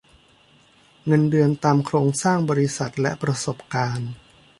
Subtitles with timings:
[1.05, 4.11] เงินเดือนตามโครงสร้างบริษัทและประสบการณ์